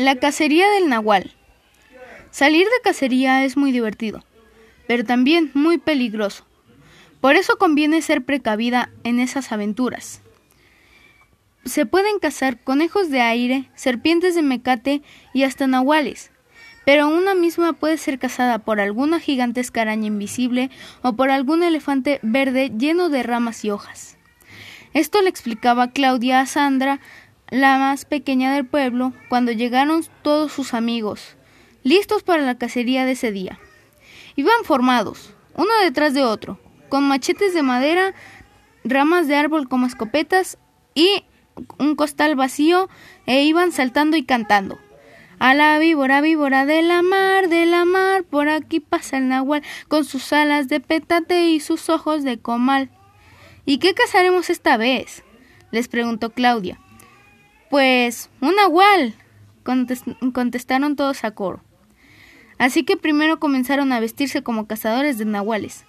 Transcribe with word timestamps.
La 0.00 0.16
cacería 0.16 0.66
del 0.70 0.88
nahual. 0.88 1.30
Salir 2.30 2.64
de 2.64 2.82
cacería 2.82 3.44
es 3.44 3.58
muy 3.58 3.70
divertido, 3.70 4.24
pero 4.88 5.04
también 5.04 5.50
muy 5.52 5.76
peligroso. 5.76 6.46
Por 7.20 7.36
eso 7.36 7.58
conviene 7.58 8.00
ser 8.00 8.24
precavida 8.24 8.88
en 9.04 9.20
esas 9.20 9.52
aventuras. 9.52 10.22
Se 11.66 11.84
pueden 11.84 12.18
cazar 12.18 12.58
conejos 12.64 13.10
de 13.10 13.20
aire, 13.20 13.68
serpientes 13.74 14.34
de 14.34 14.40
mecate 14.40 15.02
y 15.34 15.42
hasta 15.42 15.66
nahuales, 15.66 16.30
pero 16.86 17.06
una 17.06 17.34
misma 17.34 17.74
puede 17.74 17.98
ser 17.98 18.18
cazada 18.18 18.60
por 18.60 18.80
alguna 18.80 19.20
gigantesca 19.20 19.82
araña 19.82 20.06
invisible 20.06 20.70
o 21.02 21.12
por 21.12 21.30
algún 21.30 21.62
elefante 21.62 22.20
verde 22.22 22.72
lleno 22.74 23.10
de 23.10 23.22
ramas 23.22 23.66
y 23.66 23.70
hojas. 23.70 24.16
Esto 24.94 25.20
le 25.20 25.28
explicaba 25.28 25.90
Claudia 25.90 26.40
a 26.40 26.46
Sandra 26.46 27.00
la 27.50 27.78
más 27.78 28.04
pequeña 28.04 28.54
del 28.54 28.66
pueblo, 28.66 29.12
cuando 29.28 29.52
llegaron 29.52 30.04
todos 30.22 30.52
sus 30.52 30.72
amigos, 30.72 31.36
listos 31.82 32.22
para 32.22 32.42
la 32.42 32.56
cacería 32.56 33.04
de 33.04 33.12
ese 33.12 33.32
día. 33.32 33.58
Iban 34.36 34.64
formados, 34.64 35.34
uno 35.54 35.70
detrás 35.82 36.14
de 36.14 36.22
otro, 36.22 36.60
con 36.88 37.06
machetes 37.06 37.52
de 37.52 37.62
madera, 37.62 38.14
ramas 38.84 39.28
de 39.28 39.36
árbol 39.36 39.68
como 39.68 39.86
escopetas 39.86 40.58
y 40.94 41.24
un 41.78 41.96
costal 41.96 42.36
vacío, 42.36 42.88
e 43.26 43.42
iban 43.42 43.72
saltando 43.72 44.16
y 44.16 44.24
cantando. 44.24 44.78
A 45.38 45.54
la 45.54 45.78
víbora, 45.78 46.20
víbora 46.20 46.66
de 46.66 46.82
la 46.82 47.02
mar, 47.02 47.48
de 47.48 47.66
la 47.66 47.84
mar, 47.84 48.24
por 48.24 48.48
aquí 48.48 48.78
pasa 48.78 49.18
el 49.18 49.28
nahual, 49.28 49.62
con 49.88 50.04
sus 50.04 50.32
alas 50.32 50.68
de 50.68 50.80
petate 50.80 51.46
y 51.46 51.60
sus 51.60 51.88
ojos 51.88 52.22
de 52.22 52.38
comal. 52.38 52.90
¿Y 53.64 53.78
qué 53.78 53.94
cazaremos 53.94 54.50
esta 54.50 54.76
vez? 54.76 55.24
les 55.70 55.88
preguntó 55.88 56.30
Claudia. 56.30 56.80
Pues 57.70 58.30
un 58.40 58.56
nahual, 58.56 59.14
contestaron 60.32 60.96
todos 60.96 61.22
a 61.22 61.30
coro. 61.30 61.62
Así 62.58 62.82
que 62.82 62.96
primero 62.96 63.38
comenzaron 63.38 63.92
a 63.92 64.00
vestirse 64.00 64.42
como 64.42 64.66
cazadores 64.66 65.18
de 65.18 65.24
nahuales. 65.24 65.86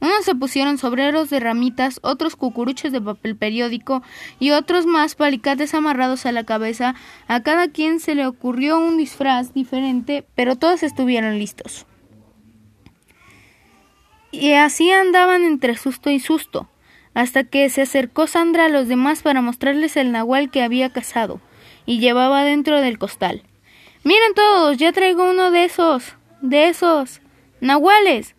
Unos 0.00 0.24
se 0.24 0.34
pusieron 0.34 0.76
sombreros 0.76 1.30
de 1.30 1.38
ramitas, 1.38 2.00
otros 2.02 2.34
cucuruchos 2.34 2.90
de 2.90 3.00
papel 3.00 3.36
periódico 3.36 4.02
y 4.40 4.50
otros 4.50 4.86
más 4.86 5.14
palicates 5.14 5.72
amarrados 5.72 6.26
a 6.26 6.32
la 6.32 6.42
cabeza. 6.42 6.96
A 7.28 7.44
cada 7.44 7.68
quien 7.68 8.00
se 8.00 8.16
le 8.16 8.26
ocurrió 8.26 8.80
un 8.80 8.98
disfraz 8.98 9.54
diferente, 9.54 10.26
pero 10.34 10.56
todos 10.56 10.82
estuvieron 10.82 11.38
listos. 11.38 11.86
Y 14.32 14.52
así 14.54 14.90
andaban 14.90 15.44
entre 15.44 15.76
susto 15.76 16.10
y 16.10 16.18
susto 16.18 16.68
hasta 17.14 17.44
que 17.44 17.68
se 17.68 17.82
acercó 17.82 18.26
Sandra 18.26 18.66
a 18.66 18.68
los 18.68 18.88
demás 18.88 19.22
para 19.22 19.40
mostrarles 19.40 19.96
el 19.96 20.12
nahual 20.12 20.50
que 20.50 20.62
había 20.62 20.90
cazado 20.90 21.40
y 21.86 21.98
llevaba 21.98 22.44
dentro 22.44 22.80
del 22.80 22.98
costal. 22.98 23.42
Miren 24.04 24.34
todos, 24.34 24.76
ya 24.76 24.92
traigo 24.92 25.28
uno 25.28 25.50
de 25.50 25.64
esos, 25.64 26.16
de 26.40 26.68
esos, 26.68 27.20
nahuales. 27.60 28.34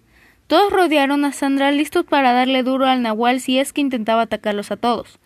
Todos 0.47 0.73
rodearon 0.73 1.23
a 1.23 1.31
Sandra 1.31 1.71
listos 1.71 2.05
para 2.05 2.33
darle 2.33 2.63
duro 2.63 2.85
al 2.85 3.01
nahual 3.01 3.39
si 3.39 3.59
es 3.59 3.71
que 3.73 3.81
intentaba 3.81 4.23
atacarlos 4.23 4.71
a 4.71 4.77
todos. 4.77 5.19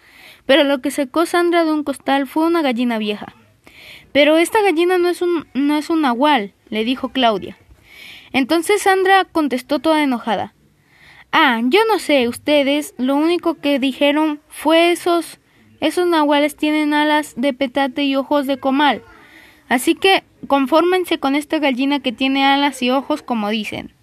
Pero 0.45 0.63
lo 0.63 0.81
que 0.81 0.91
sacó 0.91 1.25
Sandra 1.25 1.63
de 1.65 1.71
un 1.71 1.83
costal 1.83 2.27
fue 2.27 2.45
una 2.45 2.61
gallina 2.61 2.97
vieja. 2.97 3.33
Pero 4.11 4.37
esta 4.37 4.61
gallina 4.61 4.97
no 4.97 5.09
es 5.09 5.21
un, 5.21 5.47
no 5.53 5.77
es 5.77 5.89
un 5.89 6.01
nahual, 6.01 6.53
le 6.69 6.83
dijo 6.83 7.09
Claudia. 7.09 7.57
Entonces 8.33 8.81
Sandra 8.81 9.25
contestó 9.25 9.79
toda 9.79 10.03
enojada. 10.03 10.53
Ah, 11.37 11.59
yo 11.65 11.81
no 11.91 11.99
sé, 11.99 12.29
ustedes, 12.29 12.95
lo 12.97 13.17
único 13.17 13.55
que 13.55 13.77
dijeron 13.77 14.39
fue 14.47 14.93
esos, 14.93 15.41
esos 15.81 16.07
nahuales 16.07 16.55
tienen 16.55 16.93
alas 16.93 17.33
de 17.35 17.51
petate 17.51 18.05
y 18.05 18.15
ojos 18.15 18.47
de 18.47 18.57
comal. 18.57 19.03
Así 19.67 19.95
que 19.95 20.23
confórmense 20.47 21.19
con 21.19 21.35
esta 21.35 21.59
gallina 21.59 21.99
que 21.99 22.13
tiene 22.13 22.45
alas 22.45 22.81
y 22.81 22.89
ojos 22.89 23.21
como 23.21 23.49
dicen. 23.49 23.94